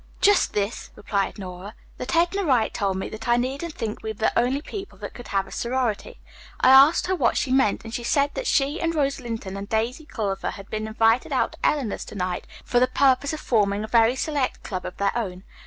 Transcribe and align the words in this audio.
"Just 0.19 0.53
this," 0.53 0.89
replied 0.95 1.37
Nora. 1.37 1.75
"That 1.99 2.15
Edna 2.15 2.43
Wright 2.43 2.73
told 2.73 2.97
me, 2.97 3.07
that 3.09 3.27
I 3.27 3.37
needn't 3.37 3.75
think 3.75 4.01
we 4.01 4.09
were 4.09 4.13
the 4.17 4.39
only 4.39 4.59
people 4.59 4.97
that 4.97 5.13
could 5.13 5.27
have 5.27 5.45
a 5.45 5.51
sorority. 5.51 6.19
I 6.59 6.71
asked 6.71 7.05
her 7.05 7.15
what 7.15 7.37
she 7.37 7.51
meant, 7.51 7.83
and 7.83 7.93
she 7.93 8.03
said 8.03 8.31
that 8.33 8.47
she 8.47 8.81
and 8.81 8.95
Rose 8.95 9.19
Lynton 9.19 9.55
and 9.55 9.69
Daisy 9.69 10.07
Culver 10.07 10.49
had 10.49 10.71
been 10.71 10.87
invited 10.87 11.31
out 11.31 11.51
to 11.51 11.59
Eleanor's 11.63 12.03
to 12.05 12.15
night 12.15 12.47
for 12.65 12.79
the 12.79 12.87
purpose 12.87 13.31
of 13.31 13.41
forming 13.41 13.83
a 13.83 13.87
very 13.87 14.15
select 14.15 14.63
club 14.63 14.85
of 14.87 14.97
their 14.97 15.15
own. 15.15 15.43